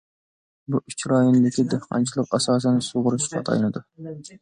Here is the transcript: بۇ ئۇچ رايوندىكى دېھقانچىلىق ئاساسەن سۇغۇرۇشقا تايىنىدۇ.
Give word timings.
بۇ 0.75 0.81
ئۇچ 0.91 1.03
رايوندىكى 1.11 1.67
دېھقانچىلىق 1.75 2.35
ئاساسەن 2.39 2.83
سۇغۇرۇشقا 2.91 3.47
تايىنىدۇ. 3.51 3.89